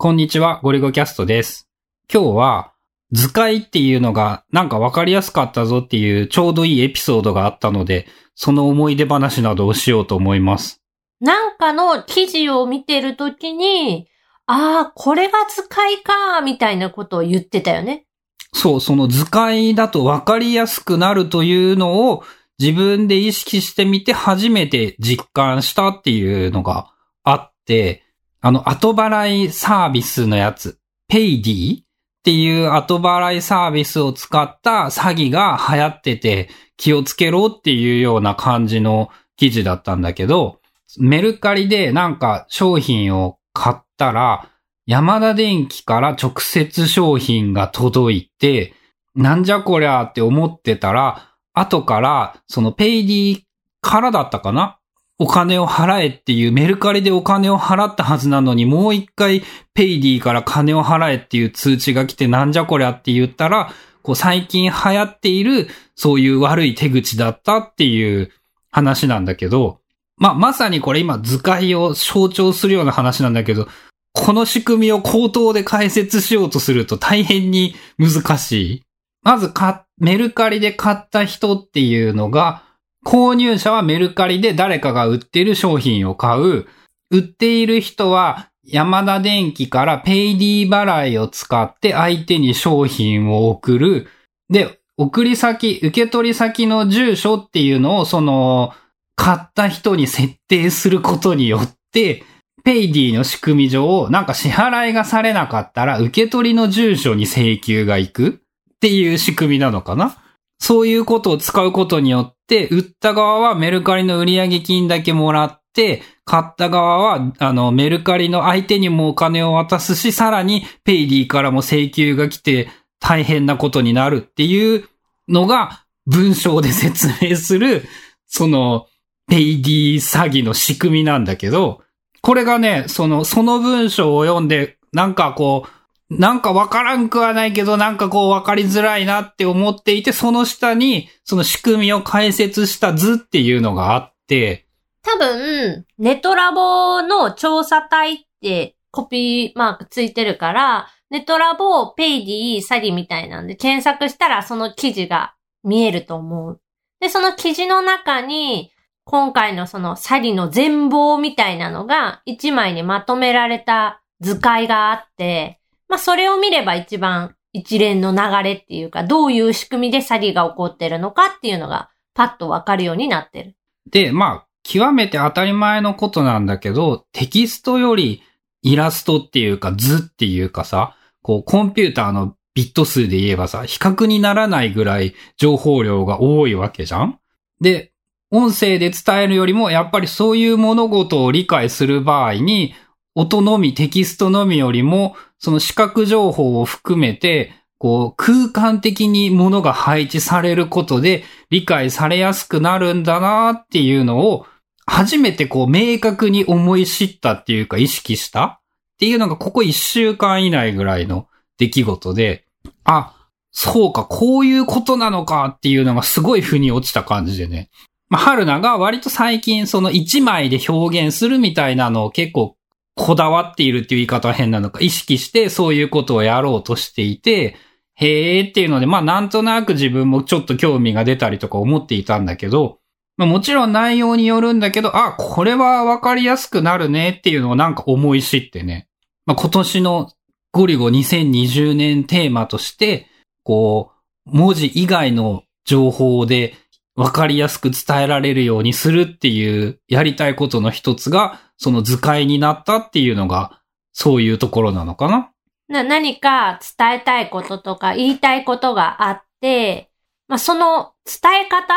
[0.00, 1.68] こんにちは、ゴリゴキャストです。
[2.08, 2.72] 今日は、
[3.10, 8.06] 図解っていうのがなんかわかりやすかったぞっていうちょうどいいエピソードがあったので、
[8.36, 10.80] その思い出話などをしようと思います。
[11.20, 14.06] なんかの記事を見てるときに、
[14.46, 18.06] ああ、これが図解か、みたいなことを言ってたよね。
[18.54, 22.22] そう、その図解だとわかりやすくなるというのを
[22.60, 26.86] 自分で意識してみて初めて実感したっていうのが
[27.24, 28.04] あって、
[28.40, 30.78] あの後払いサービスのやつ、
[31.08, 31.84] ペイディっ
[32.22, 40.60] ていう後払いサービスを使った詐欺が流行ってて気をつけろっていうような感じの記事だったんだけど、
[40.98, 44.50] メルカリでなんか商品を買ったら、
[44.86, 48.72] ヤマダ電機から直接商品が届いて、
[49.14, 53.42] なんじゃこりゃって思ってたら、後から、そのペイディ
[53.80, 54.77] からだったかな
[55.18, 59.42] お金を払えっていうメルカリでお金を払ったはずなのに、もう一回
[59.74, 68.30] ペイディから金を払えっていう通知が来てなんじゃこりゃって言ったら、こう最近流行っているそういう悪い手口だったっていう
[68.70, 69.80] 話なんだけど、
[70.16, 73.68] まあ、まさにこれ今図解を象徴するような話なんだけど、
[74.12, 78.82] この仕組みを口頭で解説しようとすると大変に難しい。
[79.22, 79.52] まず、
[79.98, 82.62] メルカリで買った人っていうのが、
[83.08, 86.66] 購入者はメルカリで誰かが売ってる商品を買う。
[87.10, 94.08] 売っている人はヤマダ電機からペイディ払いを使って相手に商品を送る。
[94.50, 98.74] で、送り先、受け取り先の住所っていうのをその、
[99.16, 102.24] 買った人に設定することによって、
[102.62, 110.18] ペイディの仕組み上、なんか支払いがされなかったら、受け取りの住所に請求が行くっていう仕組みなのかな？
[110.58, 112.34] そういうことを使うことによっ、
[112.68, 122.68] 売った側はメルカリの売上金だけもらって、買った側は、あの、メルカリの相手にもお金を渡すし、さらにペイディからも請求が来て
[123.00, 124.88] 大変なことになるっていう
[125.28, 127.84] のが文章で説明する、
[128.26, 128.86] その、
[129.28, 131.82] ペイディ詐欺の仕組みなんだけど、
[132.22, 135.70] これがね、その、その文章を読んで、なんかこう、
[136.10, 144.66] なんかわからんくはないけど、なんかこうわかりづらいなって思っていて、その下に、その仕組みを解説した図っていうのがあって、
[145.02, 156.60] 多分、ネトラボの調査隊ってコピーマークついてるから、ネトラボ、ペイディ、詐欺みたいなんで検索したらその記事が見えると思う。
[157.00, 158.72] で、その記事の中に、
[159.04, 165.57] 今回のその詐欺の全貌みたいなのが一枚にまとめられた図解があって、
[165.88, 173.56] まあそれを見れば一番一連の流れっていうか、どういう仕組みで詐欺が起こってるのかっていうのがパッとわかるようになってる。
[173.90, 178.22] で、まあ、極めて当たり前のことなんだけど、テキストより
[178.62, 187.18] イラストっていうか図っていうかさ、こうコンピューターのビット数で言えばさ、比較にならないぐらい情報量が多いわけじゃん
[187.60, 187.92] で、
[188.30, 192.74] 音声で伝えるよりも、やっぱりそういう物事を理解する場合に、
[193.20, 204.46] 音のみ、テキストのみよりも、その視覚情報を含めて、こう、空間的に物が配置されることで理解されやすくなるんだなっていうのを、
[204.86, 208.60] 初めてこう、明確に思い知ったっていうか意識したっ
[209.00, 211.26] ていうのがここ一週間以内ぐらいの
[211.58, 212.44] 出来事で、
[212.84, 213.16] あ、
[213.50, 217.68] そうか、こういうことなのかっていうのがすごい腑に落ちた感じでね。
[218.10, 222.54] まあ、春菜が割と最近その一枚で表現するみたいなのを結構
[222.98, 227.56] こだわっているっていう言い方は変なのか、意識してそういうことをやろうとしていて、
[227.94, 232.78] へーっていうので、まあなんとなく自分もちょっと興味が出たりとか思っていたんだけど、
[233.16, 238.88] まあもちろん内容によるんだけど、あ、これはわかりやすくなるねっていうのをなんか思い知ってね。
[239.26, 240.12] まあ今年の
[240.52, 243.06] ゴリゴ2020年テーマとして、
[243.44, 243.92] こ
[244.26, 246.54] う、文字以外の情報で
[246.96, 253.60] わかりやすく伝えられるようにするっていうやりたいことの一つが、その図解になったっていうのが、
[253.92, 255.30] そういうところなのかな？
[255.68, 259.90] な、何か伝えたいこととか言いたいことがあって、
[260.28, 261.74] まあ、その伝え方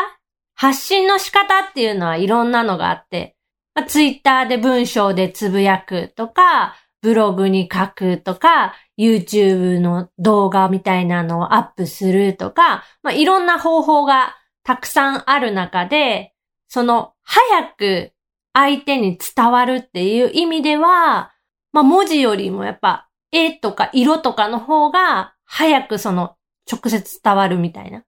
[0.54, 3.36] 発信の仕方っていうのはいろんなのがあって、
[3.74, 16.32] まあ、ツイッターで文章でつぶやくとか、ブログに書くとか、YouTube の動画みたいなのをアップするとか、まあ、いろんな方法がたくさんある中で、
[16.68, 18.11] その早く
[18.52, 21.32] 相手に伝わるっていう意味では、
[21.72, 26.36] まあ、文字よりもやっぱ絵とか色とかの方が早くその
[26.70, 28.04] 直接伝わるみたいな。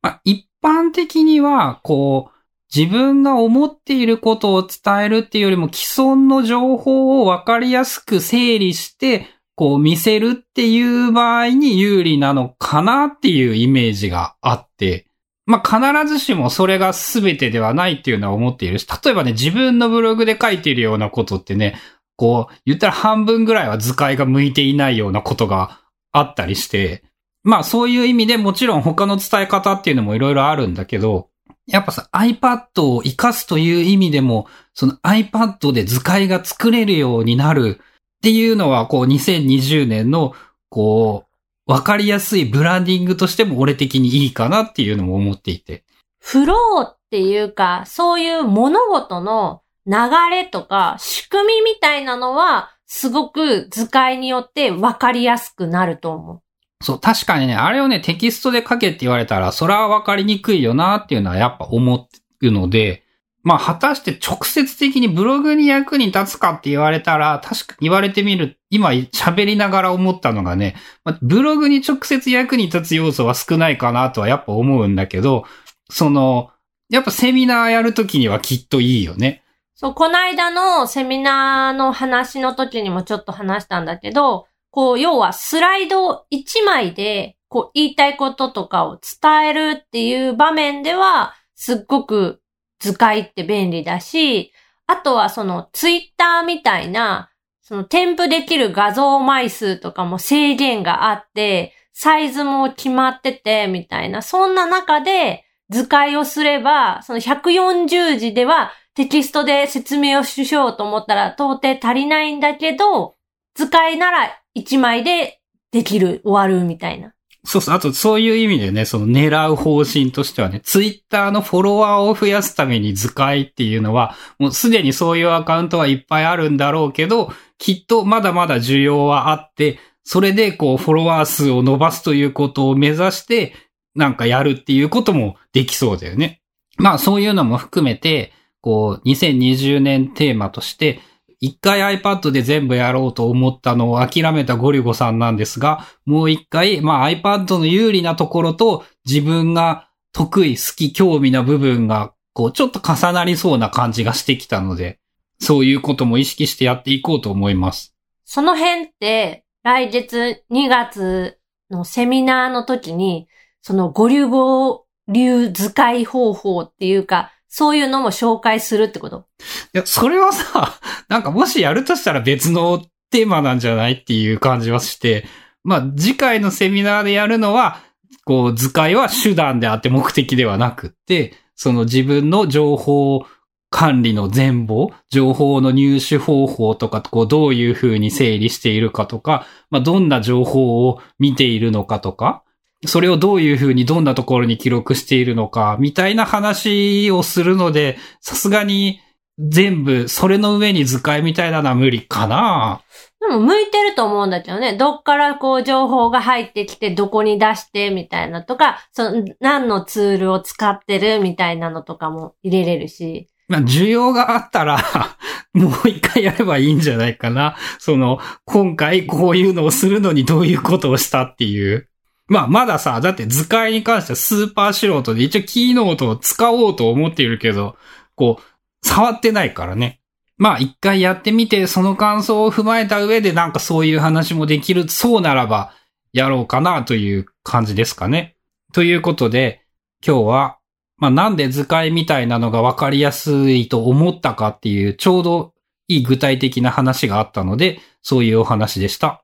[0.00, 2.38] まあ、一般的には、こう、
[2.74, 9.26] 自分が思っていることを伝えるっていうよりも既存の情報をわかりやすく整理して
[9.56, 15.06] こう見せるっていう場合に有利なのかなっていうイメージがあって、
[15.46, 21.76] まあ、必ずしもそれが全てではないっていうのは思っているし、例えばね、自分のブログで書いているようなことってね、
[22.16, 25.80] こう、言ったら半分ぐらいは図解が向いていないようなことが
[26.12, 27.02] あったりして、
[27.42, 31.28] まあそういう意味でもちろん他の伝え方っていうのもいろいろあるんだけど、
[31.66, 40.34] やっぱさ、iPad を活かすという意味でも、その iPad で図解が作れるようになるっていうのは、こう2020年の、
[40.68, 41.31] こう、
[41.66, 45.84] わかりやすいブランディングとしても俺的にいいかなっていうのも思っていて。
[46.18, 49.94] フローっていうか、そういう物事の流
[50.30, 56.40] れとか仕組みみたいなのは、すごく図解によってわかりやすくなると思う。
[56.82, 62.08] そう、確かにね、あれをね、テキストで書けって言われたら、それはわかりにくいよなっていうのはやっぱ思
[62.40, 63.04] うので、
[63.44, 70.76] まあ、果たして直接的にブログに役に立つかって言われたら、確か言われてみる、今喋りながら思ったのがね、
[71.20, 75.44] ブログに直接役に立つ要素は少ないかなとはやっぱ思うんだけど、
[75.90, 76.50] その、
[76.88, 79.44] やっぱセミナーやるときにはきっといいよね。
[79.74, 92.40] そう、この間のセミナーの話の時にもちょっと話したんだけど、こう、要はスライド1枚で、こう、言いたいこととかを伝えるっていう場面では、すっごく
[92.80, 94.50] 図解って便利だし、
[94.86, 97.31] あとはそのツイッターみたいな、
[97.62, 113.14] その添付できる画像枚数とかも制限があって、サイズも決まってて、みたいな、そんな中で図解をすれば、その140字ではテキストで説明をしようと思ったら到底足りないんだけど、
[113.54, 117.14] 図解なら1枚でできる、終わるみたいな。
[117.44, 117.74] そうそう。
[117.74, 127.32] あと、そういう意味でね、その狙う方針としてはね、ツイッターのフォロワーを増やすために図解っていうのは、もうすでにそういうアカウントはいっぱいあるんだろうけど、
[127.62, 133.54] きっとまだまだ需要はあって、それでこう、フォロワー数を伸ばすということを目指して、
[133.94, 136.42] なんかやるっていうこともできそうだよね。
[136.78, 141.02] まあ、そういうのも含めて、こう、2020年テーマとして、
[141.38, 154.98] 一回 iPad で全部やろうと思ったのを諦めたゴリゴさんなんですが、もう一回、まあ iPad の有利なところと自分が得意、好き、興味な部分が、こう、ちょっと重なりそうな感じがしてきたので、
[155.42, 157.94] そういうことも意識してやっていこうと思います。
[158.24, 163.26] その辺って、来月2月のセミナーの時に、
[163.60, 169.26] そのゴリゴ流図解方法っていうか、そういうのも紹介するってこと？
[169.74, 175.26] いや、それはさ、 なんかもしやるとしたら別のテーマなんじゃないっていう感じはして、
[175.64, 177.80] まあ次回のセミナーでやるのは、
[178.24, 183.26] こう図解は手段であって目的ではなくって、その自分の情報
[183.72, 192.44] 管理の全貌、情報の入手方法とか、こうどういうふうに整理しているかとか、まあどんな情報を見ているのかとか、
[192.84, 199.00] それをどういうふうにどんなところに記録しているのか、みたいな話をするので、さすがに
[199.38, 202.82] 全部、それの上に図解みたいなのは無理かな。
[203.20, 204.76] でも向いてると思うんだけどね。
[204.76, 213.28] どっからこう情報が入ってきて、どこに出してみたいなとか、その何のツールを使ってるみたいなのとかも入れれるし。
[213.48, 214.78] まあ、需要があったら
[215.52, 217.56] もう一回やればいいんじゃないかな。
[217.78, 221.88] その、今回こういうのをするのにどういうことをしたっていう。
[222.28, 227.76] まあ、まださ、だって図解に関してはスーパー素人で一応キーノートを使おうと思っているけど、
[228.14, 230.00] こう、触ってないからね。
[230.38, 235.72] まあ、一回やってみて、その感想を踏まえた上でなんかそういう話もできる、そうならば、
[236.12, 238.36] やろうかなという感じですかね。
[238.72, 239.62] ということで、
[240.06, 240.58] 今日は、
[241.02, 245.52] まあ、なんで図解みたいなのが分かりやすいと思ったかっていう、ちょうど
[245.88, 249.20] いい具体的な話があったので、そういうお話でした。